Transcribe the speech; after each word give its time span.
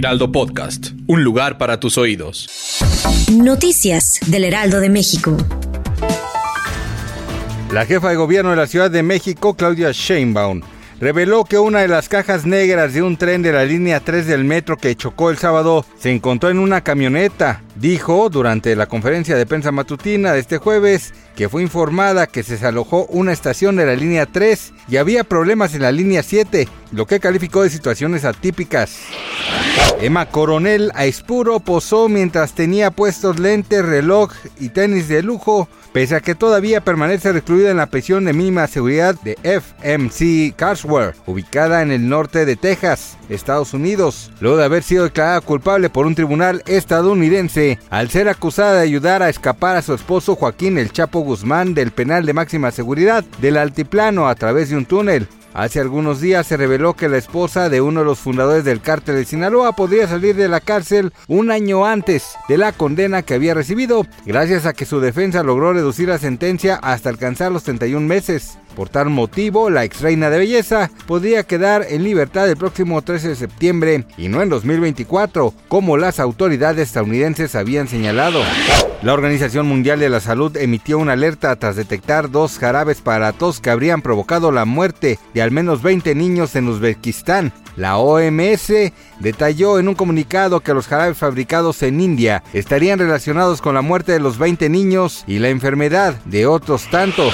Heraldo 0.00 0.32
Podcast, 0.32 0.92
un 1.08 1.22
lugar 1.24 1.58
para 1.58 1.78
tus 1.78 1.98
oídos. 1.98 2.48
Noticias 3.30 4.18
del 4.28 4.44
Heraldo 4.44 4.80
de 4.80 4.88
México. 4.88 5.36
La 7.70 7.84
jefa 7.84 8.08
de 8.08 8.16
gobierno 8.16 8.48
de 8.48 8.56
la 8.56 8.66
Ciudad 8.66 8.90
de 8.90 9.02
México, 9.02 9.52
Claudia 9.52 9.90
Sheinbaum, 9.92 10.62
reveló 11.00 11.44
que 11.44 11.58
una 11.58 11.80
de 11.80 11.88
las 11.88 12.08
cajas 12.08 12.46
negras 12.46 12.94
de 12.94 13.02
un 13.02 13.18
tren 13.18 13.42
de 13.42 13.52
la 13.52 13.66
línea 13.66 14.00
3 14.00 14.26
del 14.26 14.42
metro 14.42 14.78
que 14.78 14.96
chocó 14.96 15.28
el 15.28 15.36
sábado 15.36 15.84
se 15.98 16.10
encontró 16.10 16.48
en 16.48 16.60
una 16.60 16.80
camioneta. 16.80 17.62
Dijo 17.74 18.30
durante 18.30 18.74
la 18.76 18.86
conferencia 18.86 19.36
de 19.36 19.44
prensa 19.44 19.70
matutina 19.70 20.32
de 20.32 20.40
este 20.40 20.56
jueves 20.56 21.12
que 21.36 21.50
fue 21.50 21.62
informada 21.62 22.26
que 22.26 22.42
se 22.42 22.54
desalojó 22.54 23.04
una 23.10 23.32
estación 23.32 23.76
de 23.76 23.84
la 23.84 23.96
línea 23.96 24.24
3 24.24 24.72
y 24.88 24.96
había 24.96 25.24
problemas 25.24 25.74
en 25.74 25.82
la 25.82 25.92
línea 25.92 26.22
7, 26.22 26.68
lo 26.92 27.06
que 27.06 27.20
calificó 27.20 27.62
de 27.62 27.68
situaciones 27.68 28.24
atípicas. 28.24 28.96
Emma 30.00 30.26
Coronel 30.26 30.90
Aispuro 30.94 31.60
posó 31.60 32.08
mientras 32.08 32.54
tenía 32.54 32.90
puestos 32.90 33.38
lentes, 33.38 33.84
reloj 33.84 34.32
y 34.58 34.70
tenis 34.70 35.08
de 35.08 35.22
lujo 35.22 35.68
pese 35.92 36.16
a 36.16 36.20
que 36.20 36.34
todavía 36.34 36.80
permanece 36.82 37.32
recluida 37.32 37.70
en 37.70 37.76
la 37.76 37.86
prisión 37.86 38.24
de 38.24 38.32
mínima 38.32 38.66
seguridad 38.66 39.16
de 39.22 39.36
FMC 39.42 40.54
Carswell, 40.56 41.14
ubicada 41.26 41.82
en 41.82 41.90
el 41.90 42.08
norte 42.08 42.44
de 42.44 42.56
Texas, 42.56 43.16
Estados 43.28 43.74
Unidos, 43.74 44.30
luego 44.40 44.56
de 44.56 44.64
haber 44.64 44.82
sido 44.82 45.04
declarada 45.04 45.40
culpable 45.40 45.90
por 45.90 46.06
un 46.06 46.14
tribunal 46.14 46.62
estadounidense 46.66 47.78
al 47.90 48.10
ser 48.10 48.28
acusada 48.28 48.74
de 48.74 48.82
ayudar 48.82 49.22
a 49.22 49.28
escapar 49.28 49.76
a 49.76 49.82
su 49.82 49.94
esposo 49.94 50.36
Joaquín 50.36 50.78
El 50.78 50.92
Chapo 50.92 51.20
Guzmán 51.20 51.74
del 51.74 51.90
penal 51.90 52.24
de 52.24 52.32
máxima 52.32 52.70
seguridad 52.70 53.24
del 53.40 53.56
altiplano 53.56 54.28
a 54.28 54.34
través 54.34 54.70
de 54.70 54.76
un 54.76 54.86
túnel. 54.86 55.28
Hace 55.52 55.80
algunos 55.80 56.20
días 56.20 56.46
se 56.46 56.56
reveló 56.56 56.94
que 56.94 57.08
la 57.08 57.18
esposa 57.18 57.68
de 57.68 57.80
uno 57.80 58.00
de 58.00 58.06
los 58.06 58.20
fundadores 58.20 58.64
del 58.64 58.80
cártel 58.80 59.16
de 59.16 59.24
Sinaloa 59.24 59.72
podría 59.72 60.06
salir 60.06 60.36
de 60.36 60.48
la 60.48 60.60
cárcel 60.60 61.12
un 61.26 61.50
año 61.50 61.84
antes 61.84 62.34
de 62.48 62.56
la 62.56 62.72
condena 62.72 63.22
que 63.22 63.34
había 63.34 63.54
recibido, 63.54 64.06
gracias 64.24 64.64
a 64.64 64.74
que 64.74 64.84
su 64.84 65.00
defensa 65.00 65.42
logró 65.42 65.72
reducir 65.72 66.08
la 66.08 66.18
sentencia 66.18 66.76
hasta 66.76 67.08
alcanzar 67.08 67.50
los 67.50 67.64
31 67.64 68.06
meses. 68.06 68.58
Por 68.74 68.88
tal 68.88 69.10
motivo, 69.10 69.70
la 69.70 69.84
ex 69.84 70.00
reina 70.00 70.30
de 70.30 70.38
belleza 70.38 70.90
podría 71.06 71.42
quedar 71.42 71.86
en 71.88 72.04
libertad 72.04 72.48
el 72.48 72.56
próximo 72.56 73.02
13 73.02 73.28
de 73.28 73.36
septiembre 73.36 74.04
y 74.16 74.28
no 74.28 74.42
en 74.42 74.48
2024, 74.48 75.52
como 75.68 75.96
las 75.96 76.20
autoridades 76.20 76.88
estadounidenses 76.88 77.54
habían 77.54 77.88
señalado. 77.88 78.42
La 79.02 79.14
Organización 79.14 79.66
Mundial 79.66 79.98
de 79.98 80.10
la 80.10 80.20
Salud 80.20 80.56
emitió 80.56 80.98
una 80.98 81.14
alerta 81.14 81.56
tras 81.56 81.74
detectar 81.74 82.30
dos 82.30 82.58
jarabes 82.58 83.00
para 83.00 83.32
tos 83.32 83.60
que 83.60 83.70
habrían 83.70 84.02
provocado 84.02 84.52
la 84.52 84.66
muerte 84.66 85.18
de 85.32 85.42
al 85.42 85.50
menos 85.50 85.82
20 85.82 86.14
niños 86.14 86.54
en 86.54 86.68
Uzbekistán. 86.68 87.52
La 87.76 87.98
OMS 87.98 88.72
detalló 89.20 89.78
en 89.78 89.88
un 89.88 89.94
comunicado 89.94 90.60
que 90.60 90.74
los 90.74 90.86
jarabes 90.86 91.18
fabricados 91.18 91.82
en 91.82 92.00
India 92.00 92.42
estarían 92.52 92.98
relacionados 92.98 93.60
con 93.60 93.74
la 93.74 93.82
muerte 93.82 94.12
de 94.12 94.20
los 94.20 94.38
20 94.38 94.68
niños 94.68 95.24
y 95.26 95.38
la 95.38 95.48
enfermedad 95.48 96.14
de 96.24 96.46
otros 96.46 96.88
tantos. 96.90 97.32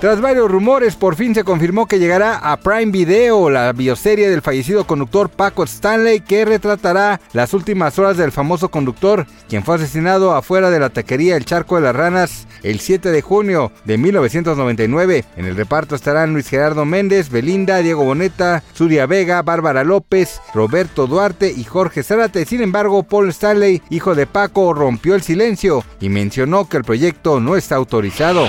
Tras 0.00 0.20
varios 0.20 0.50
rumores, 0.50 0.96
por 0.96 1.16
fin 1.16 1.34
se 1.34 1.44
confirmó 1.44 1.86
que 1.86 1.98
llegará 1.98 2.36
a 2.36 2.58
Prime 2.58 2.92
Video 2.92 3.48
la 3.48 3.72
bioserie 3.72 4.28
del 4.28 4.42
fallecido 4.42 4.86
conductor 4.86 5.30
Paco 5.30 5.64
Stanley 5.64 6.20
que 6.20 6.44
retratará 6.44 7.20
las 7.32 7.54
últimas 7.54 7.98
horas 7.98 8.18
del 8.18 8.30
famoso 8.30 8.68
conductor, 8.68 9.26
quien 9.48 9.64
fue 9.64 9.76
asesinado 9.76 10.34
afuera 10.34 10.70
de 10.70 10.78
la 10.78 10.90
taquería 10.90 11.36
El 11.36 11.46
Charco 11.46 11.76
de 11.76 11.82
las 11.82 11.96
Ranas 11.96 12.46
el 12.62 12.80
7 12.80 13.10
de 13.10 13.22
junio 13.22 13.72
de 13.84 13.98
1999. 13.98 15.24
En 15.36 15.46
el 15.46 15.56
reparto 15.56 15.94
estarán 15.94 16.32
Luis 16.32 16.48
Gerardo 16.48 16.84
Méndez, 16.84 17.30
Belinda, 17.30 17.78
Diego 17.78 18.04
Boneta, 18.04 18.62
Zuria 18.74 19.06
Vega, 19.06 19.42
Bárbara 19.42 19.73
López, 19.82 20.40
Roberto 20.54 21.08
Duarte 21.08 21.50
y 21.50 21.64
Jorge 21.64 22.04
Zárate. 22.04 22.44
Sin 22.44 22.62
embargo, 22.62 23.02
Paul 23.02 23.30
Stanley, 23.30 23.82
hijo 23.90 24.14
de 24.14 24.26
Paco, 24.26 24.72
rompió 24.74 25.14
el 25.14 25.22
silencio 25.22 25.84
y 26.00 26.10
mencionó 26.10 26.68
que 26.68 26.76
el 26.76 26.84
proyecto 26.84 27.40
no 27.40 27.56
está 27.56 27.76
autorizado. 27.76 28.46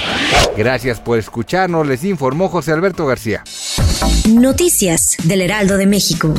Gracias 0.57 0.99
por 0.99 1.17
escucharnos, 1.17 1.87
les 1.87 2.03
informó 2.03 2.49
José 2.49 2.73
Alberto 2.73 3.05
García. 3.07 3.43
Noticias 4.29 5.15
del 5.23 5.41
Heraldo 5.41 5.77
de 5.77 5.85
México. 5.85 6.33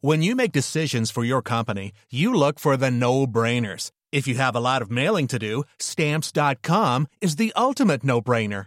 When 0.00 0.20
you 0.22 0.36
make 0.36 0.52
decisions 0.52 1.10
for 1.10 1.24
your 1.24 1.40
company, 1.42 1.92
you 2.10 2.34
look 2.34 2.58
for 2.58 2.76
the 2.76 2.90
no-brainers. 2.90 3.90
If 4.12 4.28
you 4.28 4.34
have 4.34 4.54
a 4.54 4.60
lot 4.60 4.82
of 4.82 4.90
mailing 4.90 5.26
to 5.28 5.38
do, 5.38 5.64
stamps.com 5.78 7.06
is 7.22 7.36
the 7.36 7.52
ultimate 7.56 8.04
no-brainer. 8.04 8.66